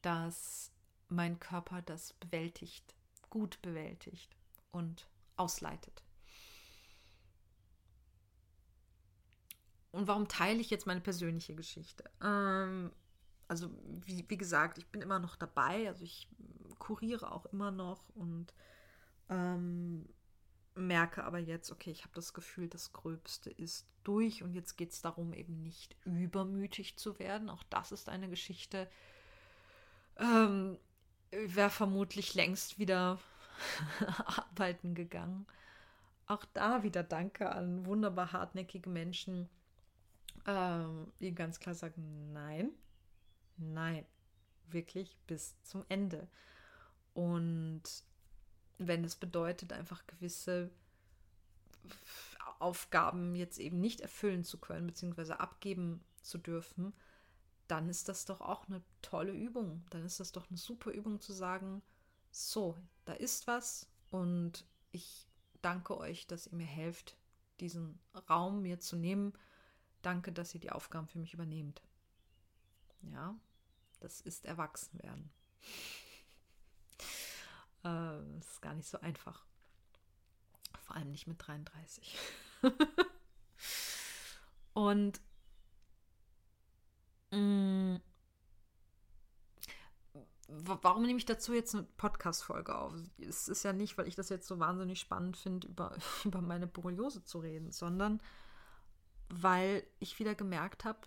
[0.00, 0.70] dass
[1.08, 2.94] mein Körper das bewältigt,
[3.30, 4.36] gut bewältigt
[4.72, 6.02] und ausleitet.
[9.92, 12.04] Und warum teile ich jetzt meine persönliche Geschichte?
[12.20, 12.90] Ähm,
[13.46, 13.70] also,
[14.04, 16.28] wie, wie, gesagt, ich bin immer noch dabei, also ich
[16.78, 18.52] kuriere auch immer noch und
[19.28, 20.08] ähm,
[20.74, 24.90] merke aber jetzt, okay, ich habe das Gefühl, das Gröbste ist durch und jetzt geht
[24.90, 27.48] es darum, eben nicht übermütig zu werden.
[27.48, 28.90] Auch das ist eine Geschichte,
[30.18, 30.78] ähm,
[31.30, 33.18] wäre vermutlich längst wieder
[34.26, 35.46] arbeiten gegangen.
[36.26, 39.48] Auch da wieder Danke an wunderbar hartnäckige Menschen,
[40.46, 42.70] ähm, die ganz klar sagen, nein,
[43.56, 44.06] nein,
[44.68, 46.28] wirklich bis zum Ende.
[47.12, 47.82] Und
[48.78, 50.70] wenn es bedeutet, einfach gewisse
[52.58, 56.94] Aufgaben jetzt eben nicht erfüllen zu können, beziehungsweise abgeben zu dürfen,
[57.68, 59.84] dann ist das doch auch eine tolle Übung.
[59.90, 61.82] Dann ist das doch eine super Übung zu sagen,
[62.34, 65.28] so, da ist was und ich
[65.62, 67.16] danke euch, dass ihr mir helft,
[67.60, 69.34] diesen Raum mir zu nehmen,
[70.04, 71.80] Danke, dass ihr die Aufgaben für mich übernehmt.
[73.10, 73.34] Ja,
[74.00, 75.30] das ist Erwachsenwerden.
[77.84, 79.46] äh, das ist gar nicht so einfach.
[80.82, 82.18] Vor allem nicht mit 33.
[84.74, 85.22] Und
[87.30, 88.02] mh, mm,
[90.48, 92.94] warum nehme ich dazu jetzt eine Podcast-Folge auf?
[93.18, 96.66] Es ist ja nicht, weil ich das jetzt so wahnsinnig spannend finde, über, über meine
[96.66, 98.20] Borreliose zu reden, sondern
[99.28, 101.00] weil ich wieder gemerkt habe,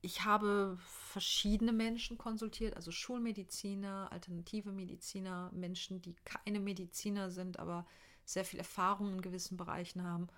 [0.00, 7.84] ich habe verschiedene Menschen konsultiert, also Schulmediziner, alternative Mediziner, Menschen, die keine Mediziner sind, aber
[8.24, 10.28] sehr viel Erfahrung in gewissen Bereichen haben,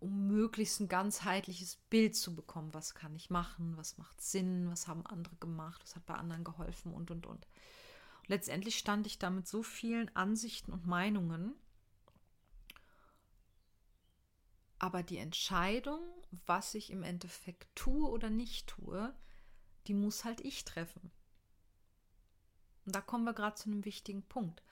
[0.00, 2.74] um möglichst ein ganzheitliches Bild zu bekommen.
[2.74, 3.76] Was kann ich machen?
[3.76, 4.70] Was macht Sinn?
[4.70, 5.80] Was haben andere gemacht?
[5.82, 6.92] Was hat bei anderen geholfen?
[6.92, 7.46] Und, und, und.
[7.46, 7.46] und
[8.26, 11.54] letztendlich stand ich da mit so vielen Ansichten und Meinungen,
[14.78, 16.00] Aber die Entscheidung,
[16.46, 19.14] was ich im Endeffekt tue oder nicht tue,
[19.86, 21.10] die muss halt ich treffen.
[22.84, 24.62] Und da kommen wir gerade zu einem wichtigen Punkt.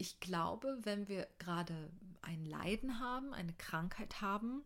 [0.00, 4.64] Ich glaube, wenn wir gerade ein Leiden haben, eine Krankheit haben,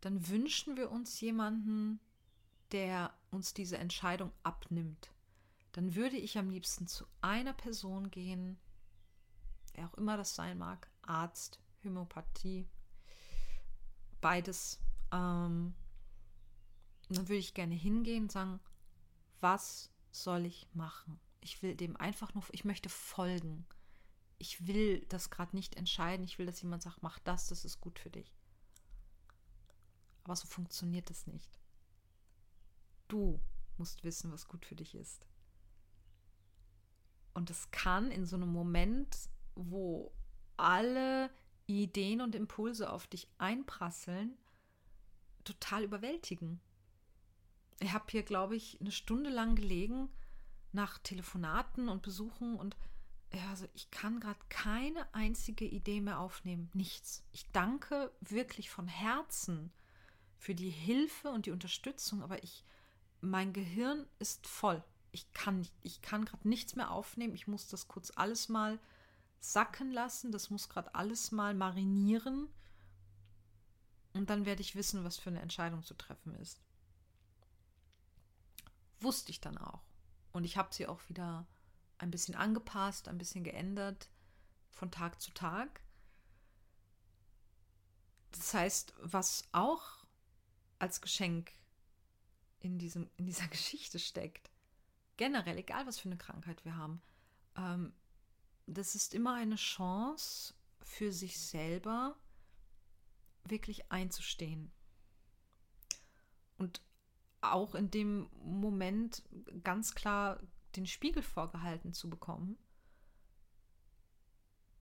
[0.00, 2.00] dann wünschen wir uns jemanden,
[2.72, 5.12] der uns diese Entscheidung abnimmt.
[5.70, 8.58] Dann würde ich am liebsten zu einer Person gehen,
[9.74, 12.66] wer auch immer das sein mag, Arzt, Homöopathie,
[14.20, 14.80] beides.
[15.12, 15.72] Ähm,
[17.10, 18.58] dann würde ich gerne hingehen und sagen,
[19.38, 21.20] was soll ich machen?
[21.42, 23.64] Ich will dem einfach nur, ich möchte folgen.
[24.38, 26.24] Ich will das gerade nicht entscheiden.
[26.24, 28.34] Ich will, dass jemand sagt, mach das, das ist gut für dich.
[30.24, 31.58] Aber so funktioniert es nicht.
[33.08, 33.40] Du
[33.78, 35.26] musst wissen, was gut für dich ist.
[37.34, 39.16] Und es kann in so einem Moment,
[39.54, 40.12] wo
[40.56, 41.30] alle
[41.66, 44.36] Ideen und Impulse auf dich einprasseln,
[45.44, 46.60] total überwältigen.
[47.80, 50.10] Ich habe hier, glaube ich, eine Stunde lang gelegen
[50.72, 52.76] nach Telefonaten und Besuchen und
[53.50, 56.70] also ich kann gerade keine einzige Idee mehr aufnehmen.
[56.72, 57.24] Nichts.
[57.32, 59.72] Ich danke wirklich von Herzen
[60.38, 62.64] für die Hilfe und die Unterstützung, aber ich,
[63.20, 64.82] mein Gehirn ist voll.
[65.12, 67.34] Ich kann, ich kann gerade nichts mehr aufnehmen.
[67.34, 68.78] Ich muss das kurz alles mal
[69.40, 70.32] sacken lassen.
[70.32, 72.48] Das muss gerade alles mal marinieren.
[74.14, 76.60] Und dann werde ich wissen, was für eine Entscheidung zu treffen ist.
[79.00, 79.82] Wusste ich dann auch.
[80.32, 81.46] Und ich habe sie auch wieder
[81.98, 84.08] ein bisschen angepasst, ein bisschen geändert
[84.70, 85.82] von Tag zu Tag.
[88.30, 90.06] Das heißt, was auch
[90.78, 91.52] als Geschenk
[92.60, 94.50] in, diesem, in dieser Geschichte steckt,
[95.16, 97.02] generell, egal was für eine Krankheit wir haben,
[97.56, 97.92] ähm,
[98.66, 102.16] das ist immer eine Chance für sich selber,
[103.44, 104.70] wirklich einzustehen.
[106.58, 106.82] Und
[107.40, 109.22] auch in dem Moment
[109.62, 110.40] ganz klar
[110.76, 112.58] den Spiegel vorgehalten zu bekommen,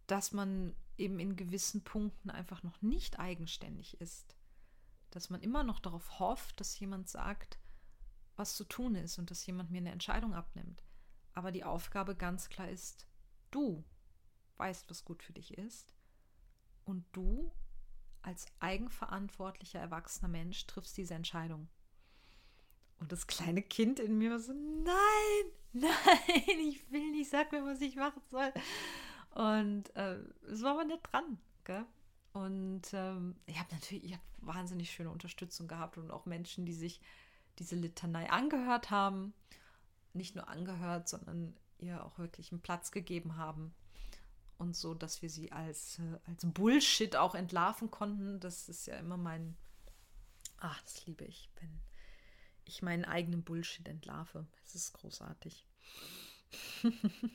[0.07, 4.35] dass man eben in gewissen Punkten einfach noch nicht eigenständig ist.
[5.11, 7.59] Dass man immer noch darauf hofft, dass jemand sagt,
[8.35, 10.83] was zu tun ist und dass jemand mir eine Entscheidung abnimmt.
[11.33, 13.07] Aber die Aufgabe ganz klar ist,
[13.51, 13.83] du
[14.57, 15.93] weißt, was gut für dich ist
[16.85, 17.51] und du
[18.21, 21.69] als eigenverantwortlicher erwachsener Mensch triffst diese Entscheidung.
[22.99, 27.63] Und das kleine Kind in mir war so, nein, nein, ich will nicht, sag mir,
[27.63, 28.51] was ich machen soll.
[29.31, 30.17] Und äh,
[30.49, 31.37] es war aber nicht dran.
[31.63, 31.85] Gell?
[32.33, 36.73] Und ähm, ich habe natürlich, ich habe wahnsinnig schöne Unterstützung gehabt und auch Menschen, die
[36.73, 37.01] sich
[37.59, 39.33] diese Litanei angehört haben.
[40.13, 43.73] Nicht nur angehört, sondern ihr auch wirklich einen Platz gegeben haben.
[44.57, 48.39] Und so, dass wir sie als, äh, als Bullshit auch entlarven konnten.
[48.39, 49.55] Das ist ja immer mein,
[50.57, 51.79] ach, das liebe ich, wenn
[52.69, 54.45] ich meinen eigenen Bullshit entlarve.
[54.65, 55.65] Es ist großartig.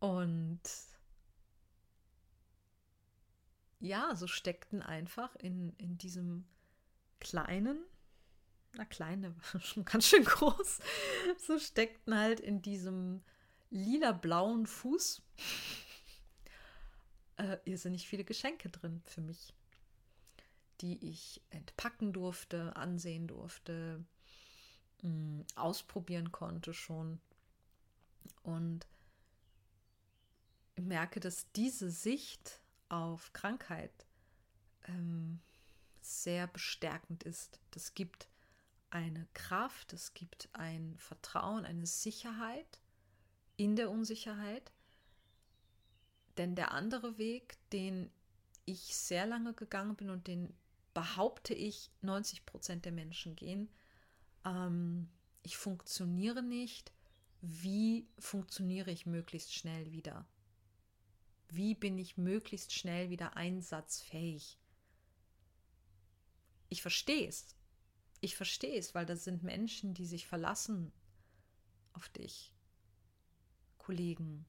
[0.00, 0.60] Und
[3.80, 6.46] ja, so steckten einfach in, in diesem
[7.20, 7.78] kleinen,
[8.74, 10.80] na kleine, schon ganz schön groß,
[11.38, 13.22] so steckten halt in diesem
[13.70, 15.22] lila-blauen Fuß
[17.36, 19.54] äh, irrsinnig viele Geschenke drin für mich,
[20.80, 24.04] die ich entpacken durfte, ansehen durfte,
[25.02, 27.20] mm, ausprobieren konnte schon.
[28.42, 28.86] Und
[30.76, 34.06] merke, dass diese Sicht auf Krankheit
[34.88, 35.40] ähm,
[36.00, 37.60] sehr bestärkend ist.
[37.72, 38.28] Das gibt
[38.90, 42.80] eine Kraft, es gibt ein Vertrauen, eine Sicherheit
[43.56, 44.72] in der Unsicherheit.
[46.36, 48.10] Denn der andere Weg, den
[48.66, 50.54] ich sehr lange gegangen bin und den
[50.96, 53.68] behaupte ich 90 Prozent der Menschen gehen,
[54.46, 55.10] ähm,
[55.42, 56.90] ich funktioniere nicht,
[57.42, 60.26] wie funktioniere ich möglichst schnell wieder?
[61.50, 64.58] Wie bin ich möglichst schnell wieder einsatzfähig?
[66.70, 67.54] Ich verstehe es.
[68.22, 70.94] Ich verstehe es, weil das sind Menschen, die sich verlassen
[71.92, 72.54] auf dich.
[73.76, 74.46] Kollegen,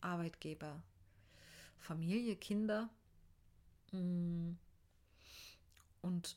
[0.00, 0.82] Arbeitgeber,
[1.76, 2.88] Familie, Kinder.
[3.92, 4.54] Mm.
[6.04, 6.36] Und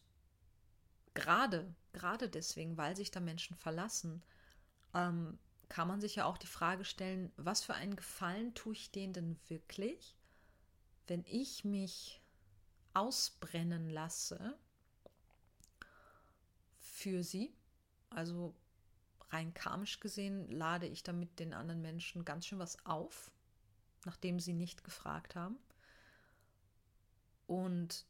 [1.13, 4.23] gerade, gerade deswegen, weil sich da Menschen verlassen,
[4.93, 8.91] ähm, kann man sich ja auch die Frage stellen, was für einen Gefallen tue ich
[8.91, 10.15] denen denn wirklich,
[11.07, 12.21] wenn ich mich
[12.93, 14.57] ausbrennen lasse
[16.79, 17.53] für sie?
[18.09, 18.55] Also
[19.31, 23.31] rein karmisch gesehen lade ich damit den anderen Menschen ganz schön was auf,
[24.05, 25.57] nachdem sie nicht gefragt haben.
[27.47, 28.05] Und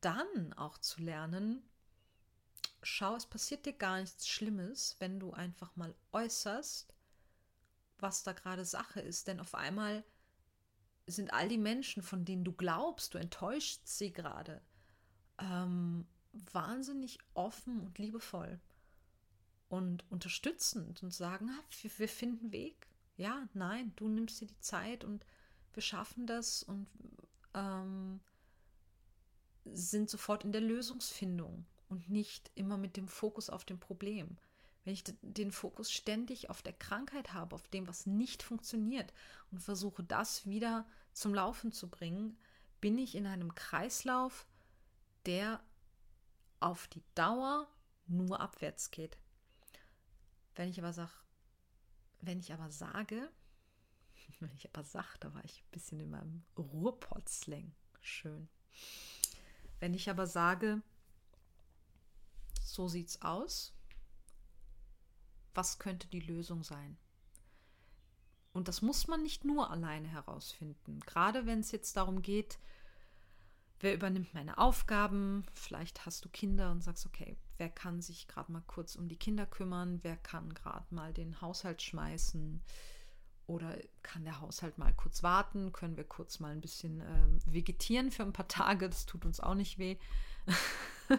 [0.00, 1.62] dann auch zu lernen,
[2.82, 6.94] schau, es passiert dir gar nichts Schlimmes, wenn du einfach mal äußerst,
[7.98, 9.26] was da gerade Sache ist.
[9.28, 10.04] Denn auf einmal
[11.06, 14.60] sind all die Menschen, von denen du glaubst, du enttäuscht sie gerade,
[15.38, 18.60] ähm, wahnsinnig offen und liebevoll
[19.68, 21.50] und unterstützend und sagen,
[21.82, 22.86] wir, wir finden Weg.
[23.16, 25.24] Ja, nein, du nimmst dir die Zeit und
[25.72, 26.86] wir schaffen das und
[27.54, 28.20] ähm,
[29.74, 34.36] sind sofort in der Lösungsfindung und nicht immer mit dem Fokus auf dem Problem.
[34.84, 39.12] Wenn ich den Fokus ständig auf der Krankheit habe, auf dem, was nicht funktioniert
[39.50, 42.38] und versuche, das wieder zum Laufen zu bringen,
[42.80, 44.46] bin ich in einem Kreislauf,
[45.26, 45.60] der
[46.60, 47.68] auf die Dauer
[48.06, 49.18] nur abwärts geht.
[50.54, 51.12] Wenn ich aber sage,
[52.20, 53.30] wenn ich aber sage,
[54.40, 57.72] wenn ich aber sage, da war ich ein bisschen in meinem Ruhrpott-Slang.
[58.00, 58.48] Schön.
[59.80, 60.82] Wenn ich aber sage,
[62.62, 63.74] so sieht's aus.
[65.54, 66.96] Was könnte die Lösung sein?
[68.52, 71.00] Und das muss man nicht nur alleine herausfinden.
[71.00, 72.58] Gerade wenn es jetzt darum geht,
[73.80, 75.44] wer übernimmt meine Aufgaben?
[75.54, 79.18] Vielleicht hast du Kinder und sagst, okay, wer kann sich gerade mal kurz um die
[79.18, 80.00] Kinder kümmern?
[80.02, 82.62] Wer kann gerade mal den Haushalt schmeißen?
[83.48, 85.72] Oder kann der Haushalt mal kurz warten?
[85.72, 88.90] Können wir kurz mal ein bisschen äh, vegetieren für ein paar Tage?
[88.90, 89.96] Das tut uns auch nicht weh.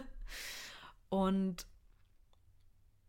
[1.08, 1.66] und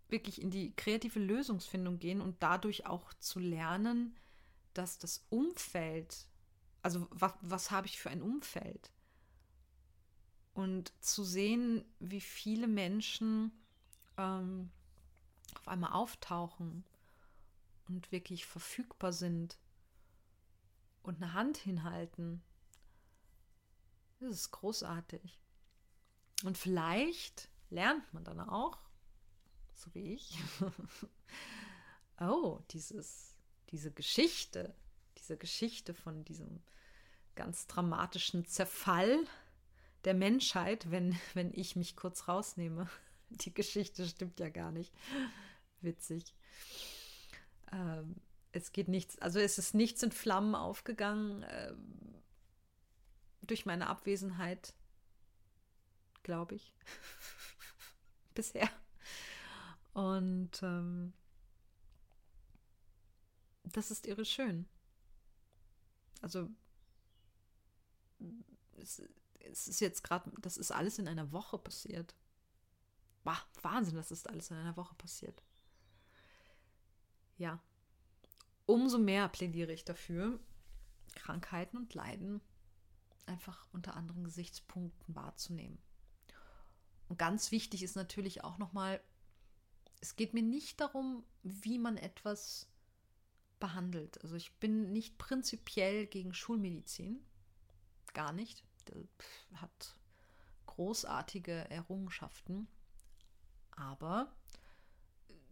[0.09, 4.17] wirklich in die kreative Lösungsfindung gehen und dadurch auch zu lernen,
[4.73, 6.27] dass das Umfeld,
[6.81, 8.91] also was, was habe ich für ein Umfeld?
[10.55, 13.51] Und zu sehen, wie viele Menschen
[14.17, 14.71] ähm,
[15.59, 16.83] auf einmal auftauchen
[17.91, 19.59] und wirklich verfügbar sind
[21.03, 22.41] und eine Hand hinhalten
[24.19, 25.39] Das ist großartig.
[26.43, 28.77] Und vielleicht lernt man dann auch,
[29.75, 30.37] so wie ich,
[32.19, 33.35] oh, dieses,
[33.69, 34.75] diese Geschichte,
[35.17, 36.61] diese Geschichte von diesem
[37.35, 39.25] ganz dramatischen Zerfall
[40.03, 42.89] der Menschheit, wenn, wenn ich mich kurz rausnehme.
[43.29, 44.93] Die Geschichte stimmt ja gar nicht.
[45.81, 46.35] Witzig.
[47.71, 48.15] Ähm,
[48.51, 52.21] es geht nichts, also es ist nichts in Flammen aufgegangen ähm,
[53.41, 54.73] durch meine Abwesenheit,
[56.23, 56.73] glaube ich.
[58.33, 58.69] Bisher.
[59.93, 61.13] Und ähm,
[63.63, 64.67] das ist irre schön.
[66.21, 66.49] Also
[68.77, 69.01] es,
[69.39, 72.15] es ist jetzt gerade, das ist alles in einer Woche passiert.
[73.23, 75.43] Bah, Wahnsinn, das ist alles in einer Woche passiert.
[77.37, 77.59] Ja.
[78.65, 80.39] Umso mehr plädiere ich dafür,
[81.15, 82.41] Krankheiten und Leiden
[83.25, 85.77] einfach unter anderen Gesichtspunkten wahrzunehmen.
[87.09, 89.01] Und ganz wichtig ist natürlich auch nochmal,
[89.99, 92.67] es geht mir nicht darum, wie man etwas
[93.59, 94.21] behandelt.
[94.23, 97.23] Also ich bin nicht prinzipiell gegen Schulmedizin,
[98.13, 98.63] gar nicht.
[98.87, 98.95] Der
[99.61, 99.95] hat
[100.65, 102.67] großartige Errungenschaften,
[103.71, 104.33] aber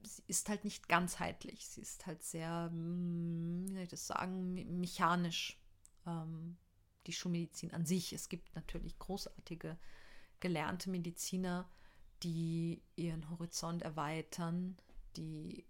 [0.03, 1.67] sie ist halt nicht ganzheitlich.
[1.67, 5.59] Sie ist halt sehr, hm, wie soll ich das sagen, mechanisch.
[6.05, 6.57] Ähm,
[7.07, 8.13] die Schulmedizin an sich.
[8.13, 9.77] Es gibt natürlich großartige
[10.39, 11.69] gelernte Mediziner,
[12.23, 14.77] die ihren Horizont erweitern,
[15.17, 15.65] die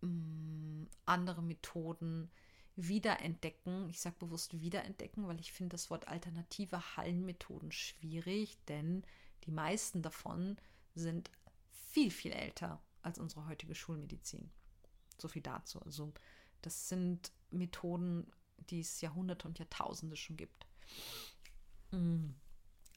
[0.00, 2.30] mh, hm, andere Methoden
[2.76, 3.88] wiederentdecken.
[3.90, 9.04] Ich sage bewusst wiederentdecken, weil ich finde das Wort alternative Hallenmethoden schwierig, denn
[9.44, 10.56] die meisten davon
[10.94, 11.30] sind
[11.70, 14.50] viel, viel älter als unsere heutige Schulmedizin.
[15.18, 15.80] So viel dazu.
[15.82, 16.12] Also
[16.62, 18.32] das sind Methoden,
[18.70, 20.66] die es Jahrhunderte und Jahrtausende schon gibt.
[21.90, 22.30] Mm.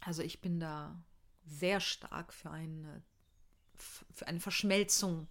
[0.01, 1.03] Also ich bin da
[1.45, 3.03] sehr stark für eine,
[3.75, 5.27] für eine Verschmelzung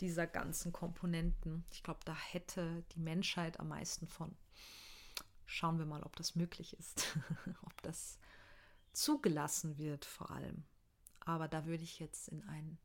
[0.00, 1.64] dieser ganzen Komponenten.
[1.72, 4.36] Ich glaube, da hätte die Menschheit am meisten von.
[5.46, 7.16] Schauen wir mal, ob das möglich ist,
[7.62, 8.18] ob das
[8.92, 10.64] zugelassen wird vor allem.
[11.20, 12.78] Aber da würde ich jetzt in einen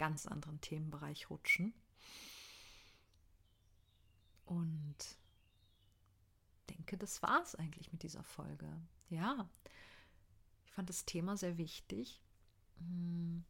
[0.00, 1.72] ganz anderen Themenbereich rutschen.
[4.46, 4.96] Und
[6.68, 8.66] denke, das war es eigentlich mit dieser Folge.
[9.10, 9.48] Ja,
[10.64, 12.20] ich fand das Thema sehr wichtig.
[12.78, 13.44] Hm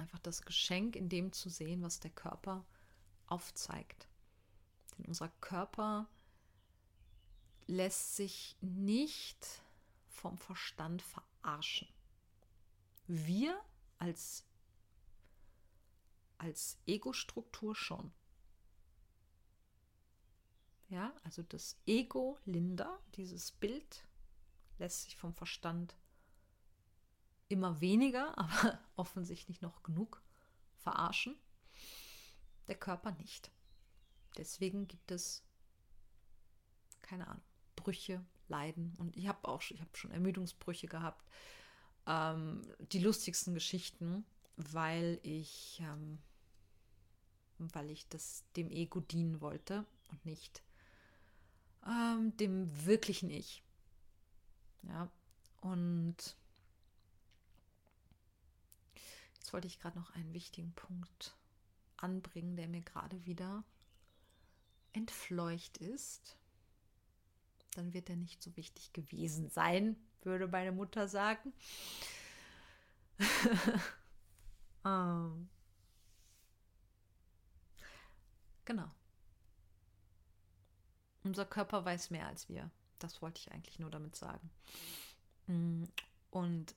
[0.00, 2.64] einfach das Geschenk in dem zu sehen, was der Körper
[3.26, 4.08] aufzeigt.
[4.96, 6.08] Denn unser Körper
[7.66, 9.62] lässt sich nicht
[10.08, 11.88] vom Verstand verarschen.
[13.06, 13.60] Wir
[13.98, 14.44] als,
[16.40, 18.12] als Ego-Struktur schon.
[20.88, 24.04] Ja, also das Ego Linda, dieses Bild,
[24.78, 25.94] lässt sich vom Verstand
[27.48, 30.22] immer weniger, aber offensichtlich noch genug
[30.78, 31.36] verarschen.
[32.68, 33.50] Der Körper nicht.
[34.36, 35.44] Deswegen gibt es
[37.02, 37.42] keine Ahnung,
[37.74, 38.94] Brüche, Leiden.
[38.98, 41.24] Und ich habe auch ich habe schon Ermüdungsbrüche gehabt.
[42.06, 44.24] Ähm, die lustigsten Geschichten,
[44.56, 46.18] weil ich, ähm,
[47.72, 50.62] weil ich das dem Ego dienen wollte und nicht
[51.86, 53.62] ähm, dem wirklichen Ich.
[54.82, 55.10] Ja,
[55.60, 56.36] und
[59.50, 61.34] Jetzt wollte ich gerade noch einen wichtigen Punkt
[61.96, 63.64] anbringen, der mir gerade wieder
[64.92, 66.36] entfleucht ist.
[67.74, 71.52] Dann wird er nicht so wichtig gewesen sein, würde meine Mutter sagen.
[74.84, 75.48] um.
[78.64, 78.90] Genau.
[81.22, 82.70] Unser Körper weiß mehr als wir.
[82.98, 84.50] Das wollte ich eigentlich nur damit sagen.
[85.46, 85.84] Mm,
[86.30, 86.74] und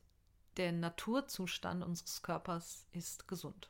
[0.58, 3.70] der Naturzustand unseres Körpers ist gesund.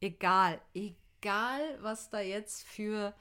[0.00, 3.14] Egal, egal, was da jetzt für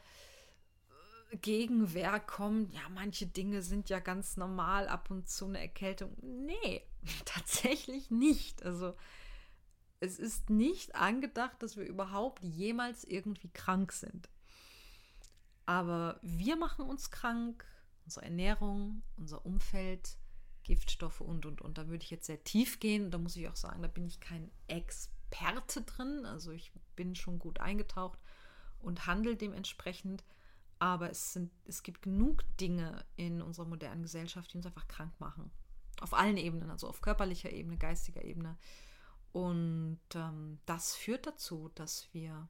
[1.31, 2.73] äh, Gegenwehr kommt.
[2.73, 6.15] Ja, manche Dinge sind ja ganz normal, ab und zu eine Erkältung.
[6.21, 6.83] Nee,
[7.25, 8.63] tatsächlich nicht.
[8.63, 8.95] Also
[9.99, 14.29] es ist nicht angedacht, dass wir überhaupt jemals irgendwie krank sind.
[15.65, 17.65] Aber wir machen uns krank,
[18.03, 20.17] unsere Ernährung, unser Umfeld,
[20.63, 21.77] Giftstoffe und, und, und.
[21.77, 23.11] Da würde ich jetzt sehr tief gehen.
[23.11, 26.25] Da muss ich auch sagen, da bin ich kein Experte drin.
[26.25, 28.19] Also ich bin schon gut eingetaucht
[28.79, 30.23] und handle dementsprechend.
[30.77, 35.13] Aber es, sind, es gibt genug Dinge in unserer modernen Gesellschaft, die uns einfach krank
[35.19, 35.51] machen.
[36.01, 38.57] Auf allen Ebenen, also auf körperlicher Ebene, geistiger Ebene.
[39.35, 42.47] Und ähm, das führt dazu, dass wir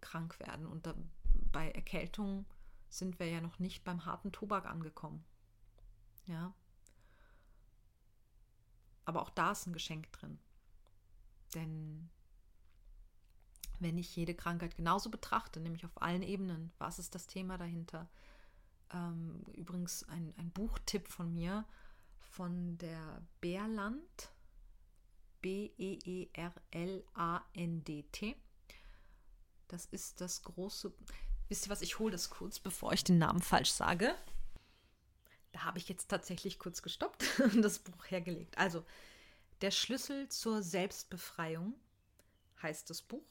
[0.00, 0.66] krank werden.
[0.66, 0.94] Und da,
[1.50, 2.46] bei Erkältung
[2.88, 5.24] sind wir ja noch nicht beim harten Tobak angekommen.
[6.28, 6.54] Ja.
[9.04, 10.38] Aber auch da ist ein Geschenk drin.
[11.56, 12.08] Denn
[13.80, 18.08] wenn ich jede Krankheit genauso betrachte, nämlich auf allen Ebenen, was ist das Thema dahinter?
[18.92, 21.66] Ähm, übrigens ein, ein Buchtipp von mir
[22.20, 24.30] von der Beerland,
[25.46, 26.26] B-E-E-R-L-A-N-D-T.
[29.68, 30.92] Das ist das große.
[31.48, 31.82] Wisst ihr was?
[31.82, 34.16] Ich hole das kurz, bevor ich den Namen falsch sage.
[35.52, 38.58] Da habe ich jetzt tatsächlich kurz gestoppt und das Buch hergelegt.
[38.58, 38.84] Also,
[39.60, 41.74] der Schlüssel zur Selbstbefreiung
[42.60, 43.22] heißt das Buch.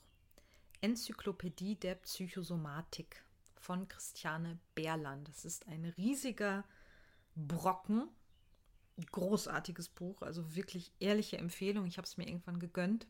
[0.79, 5.27] Enzyklopädie der Psychosomatik von Christiane Berland.
[5.27, 6.63] Das ist ein riesiger
[7.35, 8.07] Brocken.
[9.11, 11.85] Großartiges Buch, also wirklich ehrliche Empfehlung.
[11.85, 13.07] Ich habe es mir irgendwann gegönnt.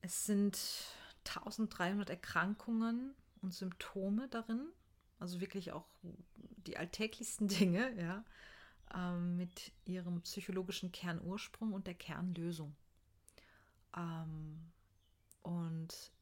[0.00, 0.58] Es sind
[1.24, 4.66] 1300 Erkrankungen und Symptome darin.
[5.20, 5.86] Also wirklich auch
[6.66, 8.24] die alltäglichsten Dinge, ja,
[8.94, 12.74] ähm, mit ihrem psychologischen Kernursprung und der Kernlösung.
[13.96, 14.72] Ähm,
[15.42, 16.12] und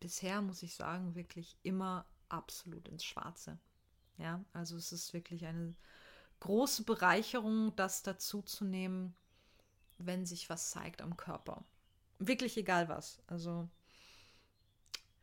[0.00, 3.58] bisher muss ich sagen, wirklich immer absolut ins Schwarze.
[4.18, 5.74] Ja, also es ist wirklich eine
[6.42, 9.14] große Bereicherung, das dazu zu nehmen,
[9.98, 11.64] wenn sich was zeigt am Körper.
[12.18, 13.22] Wirklich egal was.
[13.28, 13.68] Also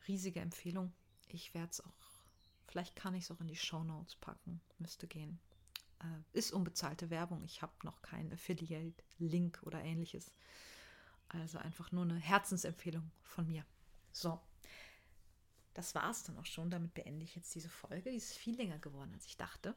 [0.08, 0.94] riesige Empfehlung.
[1.28, 2.24] Ich werde es auch,
[2.68, 4.62] vielleicht kann ich es auch in die Show Notes packen.
[4.78, 5.42] Müsste gehen.
[6.00, 7.44] Äh, ist unbezahlte Werbung.
[7.44, 10.32] Ich habe noch keinen Affiliate-Link oder ähnliches.
[11.28, 13.66] Also einfach nur eine Herzensempfehlung von mir.
[14.14, 14.40] So,
[15.80, 16.70] das war es dann auch schon.
[16.70, 18.12] Damit beende ich jetzt diese Folge.
[18.12, 19.74] Die ist viel länger geworden, als ich dachte.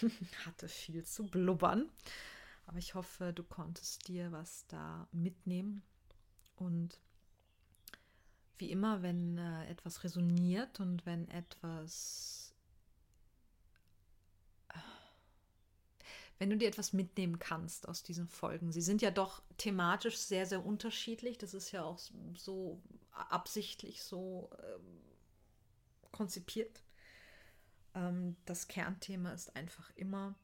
[0.46, 1.90] Hatte viel zu blubbern.
[2.66, 5.82] Aber ich hoffe, du konntest dir was da mitnehmen.
[6.56, 6.98] Und
[8.56, 12.41] wie immer, wenn äh, etwas resoniert und wenn etwas
[16.38, 18.72] wenn du dir etwas mitnehmen kannst aus diesen Folgen.
[18.72, 21.38] Sie sind ja doch thematisch sehr, sehr unterschiedlich.
[21.38, 22.00] Das ist ja auch
[22.36, 22.80] so
[23.12, 25.00] absichtlich so ähm,
[26.10, 26.82] konzipiert.
[27.94, 30.34] Ähm, das Kernthema ist einfach immer,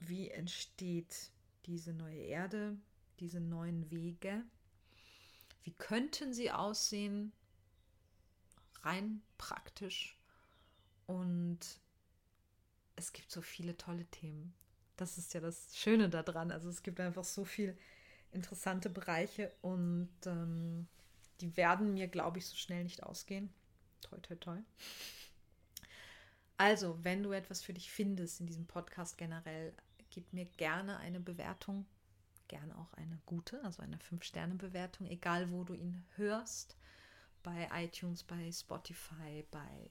[0.00, 1.30] wie entsteht
[1.66, 2.76] diese neue Erde,
[3.20, 4.44] diese neuen Wege?
[5.64, 7.32] Wie könnten sie aussehen?
[8.82, 10.16] Rein praktisch.
[11.06, 11.58] Und
[12.94, 14.54] es gibt so viele tolle Themen.
[14.96, 16.50] Das ist ja das Schöne daran.
[16.50, 17.76] Also es gibt einfach so viele
[18.32, 20.86] interessante Bereiche und ähm,
[21.40, 23.52] die werden mir, glaube ich, so schnell nicht ausgehen.
[24.02, 24.58] Toi, toi, toi.
[26.58, 29.74] Also, wenn du etwas für dich findest in diesem Podcast generell,
[30.10, 31.84] gib mir gerne eine Bewertung,
[32.48, 36.76] gerne auch eine gute, also eine 5-Sterne-Bewertung, egal wo du ihn hörst,
[37.42, 39.90] bei iTunes, bei Spotify, bei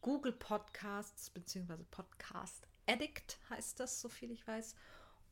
[0.00, 4.74] Google Podcasts, beziehungsweise Podcast Addict heißt das, so viel ich weiß.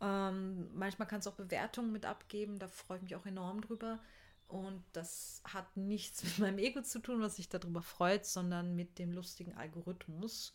[0.00, 4.00] Ähm, manchmal kannst du auch Bewertungen mit abgeben, da freue ich mich auch enorm drüber.
[4.48, 8.98] Und das hat nichts mit meinem Ego zu tun, was sich darüber freut, sondern mit
[8.98, 10.54] dem lustigen Algorithmus,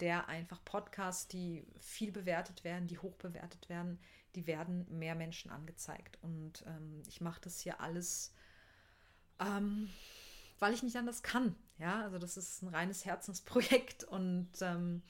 [0.00, 4.00] der einfach Podcasts, die viel bewertet werden, die hoch bewertet werden,
[4.34, 6.18] die werden mehr Menschen angezeigt.
[6.22, 8.32] Und ähm, ich mache das hier alles,
[9.38, 9.90] ähm,
[10.58, 11.54] weil ich nicht anders kann.
[11.78, 15.02] Ja, also das ist ein reines Herzensprojekt und ähm,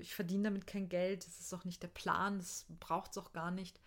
[0.00, 3.32] ich verdiene damit kein Geld, das ist auch nicht der Plan, das braucht es auch
[3.32, 3.80] gar nicht,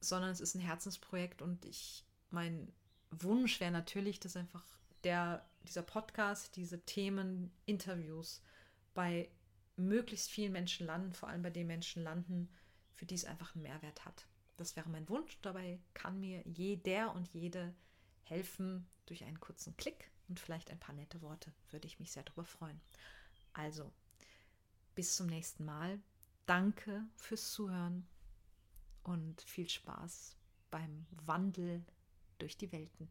[0.00, 2.72] sondern es ist ein Herzensprojekt und ich, mein
[3.10, 4.64] Wunsch wäre natürlich, dass einfach
[5.04, 8.42] der, dieser Podcast, diese Themen, Interviews
[8.94, 9.30] bei
[9.76, 12.48] möglichst vielen Menschen landen, vor allem bei den Menschen landen,
[12.92, 14.26] für die es einfach einen Mehrwert hat.
[14.56, 15.38] Das wäre mein Wunsch.
[15.40, 17.74] Dabei kann mir jeder und jede
[18.24, 21.52] helfen durch einen kurzen Klick und vielleicht ein paar nette Worte.
[21.70, 22.80] Würde ich mich sehr darüber freuen.
[23.54, 23.90] Also,
[25.00, 25.98] bis zum nächsten Mal.
[26.44, 28.06] Danke fürs Zuhören
[29.02, 30.36] und viel Spaß
[30.70, 31.82] beim Wandel
[32.36, 33.08] durch die Welten.